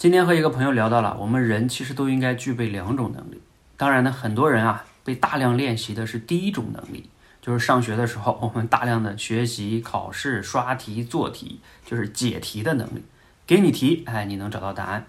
[0.00, 3.38] 今天和一个朋友聊到了，我们人其实都应该具备两种能力。
[3.76, 7.10] 当然呢，很多人啊被大量练习的是第一种能力，
[7.42, 13.02] 就是上学的时候我们大量的学习、考试、刷题、做题，就是解题的能力。
[13.46, 15.04] 给你题，哎，你能找到答案。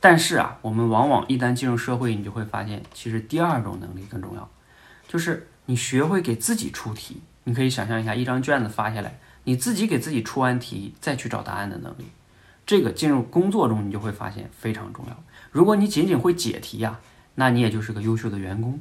[0.00, 4.50] 但是啊，我们往往一旦进入社会，你就会发现，其实第二种能力更重要，
[5.06, 7.22] 就是你学会给自己出题。
[7.44, 12.06] 你可以想象一下，一张卷子发下来，你自己给自己出完题，再去找答案的能力。
[12.68, 15.16] 这个进入工作中，你就会发现非常重要。
[15.50, 17.00] 如果你仅仅会解题呀，
[17.34, 18.78] 那你也就是个优秀的员工。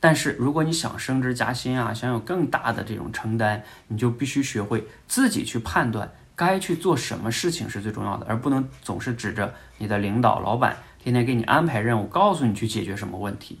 [0.00, 13.60] 但是如果你想升职加薪啊，想有更大的这种承担，你就必须学会自己去判断该去做什么事情是最重要的，而不能总是指着你的领导、老板天天给你安排任务，告诉你去解决什么问题。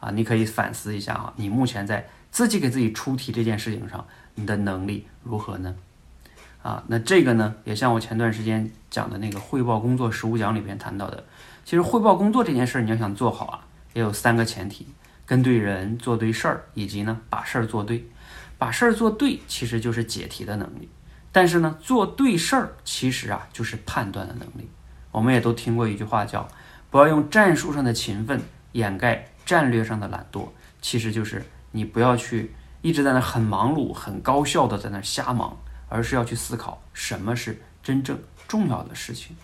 [0.00, 5.74] 啊，你可以反思一下哈，你目前在自己给自己出题这件事情上，你的能力如何呢？
[6.64, 11.22] 啊，那这个呢，也像我前段时间讲的那个汇报工作实务讲里边谈到的，
[11.62, 14.86] 其实汇报工作这件事儿，你要想做好啊，也有三个前提：
[15.26, 18.08] 跟对人、做对事儿，以及呢把事儿做对。
[18.56, 20.88] 把事儿做对，其实就是解题的能力；
[21.30, 24.70] 但是呢，做对事儿，其实啊就是判断的能力。
[25.10, 26.48] 我们也都听过一句话叫
[26.88, 28.40] “不要用战术上的勤奋
[28.72, 30.48] 掩盖战略上的懒惰”，
[30.80, 35.54] 其实就是你不要去一直在那很忙碌、很高效的在那瞎忙。
[35.94, 39.36] 而是要去思考什么是真正重要的事情，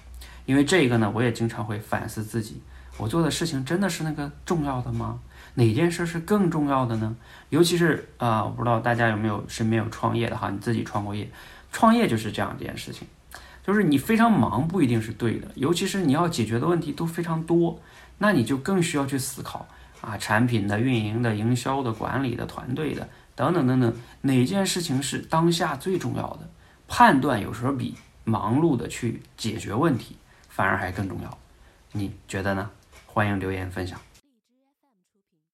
[0.47, 2.61] 因为这个呢，我也经常会反思自己，
[2.97, 5.21] 我做的事情真的是那个重要的吗？
[5.55, 7.15] 哪件事是更重要的呢？
[7.51, 11.31] 尤其是啊，我不知道大家有没有身边有创业的哈，你自己创过业，
[11.71, 13.07] 创业就是这样一件事情，
[13.65, 17.81] 就是你非常忙不一定是对的，尤其是你要解决的问题都非常多，
[18.19, 19.69] 那你就更需要去思考
[20.01, 23.09] 啊，产品的运营的、营销的、管理的、团队的。
[23.41, 26.51] 等等等等，哪件事情是当下最重要的？
[26.87, 30.19] 判断有时候比忙碌的去解决问题
[30.51, 31.39] 反而还更重要，
[31.93, 32.71] 你觉得呢？
[33.07, 33.99] 欢迎留言分享。